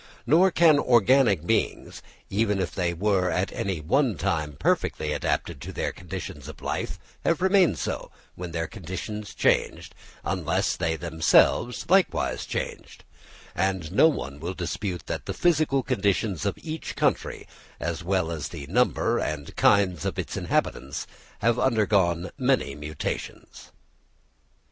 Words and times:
Nor 0.25 0.49
can 0.49 0.79
organic 0.79 1.45
beings, 1.45 2.01
even 2.27 2.59
if 2.59 2.73
they 2.73 2.91
were 2.91 3.29
at 3.29 3.51
any 3.51 3.79
one 3.79 4.17
time 4.17 4.53
perfectly 4.53 5.13
adapted 5.13 5.61
to 5.61 5.71
their 5.71 5.91
conditions 5.91 6.47
of 6.47 6.59
life, 6.63 6.97
have 7.23 7.39
remained 7.39 7.77
so, 7.77 8.09
when 8.33 8.49
their 8.49 8.65
conditions 8.65 9.35
changed, 9.35 9.93
unless 10.25 10.75
they 10.75 10.95
themselves 10.95 11.87
likewise 11.87 12.47
changed; 12.47 13.03
and 13.53 13.91
no 13.91 14.07
one 14.07 14.39
will 14.39 14.55
dispute 14.55 15.05
that 15.05 15.27
the 15.27 15.35
physical 15.35 15.83
conditions 15.83 16.47
of 16.47 16.57
each 16.57 16.95
country, 16.95 17.47
as 17.79 18.03
well 18.03 18.31
as 18.31 18.47
the 18.47 18.65
number 18.65 19.19
and 19.19 19.55
kinds 19.55 20.03
of 20.03 20.17
its 20.17 20.35
inhabitants, 20.35 21.05
have 21.41 21.59
undergone 21.59 22.31
many 22.39 22.73
mutations. 22.73 23.71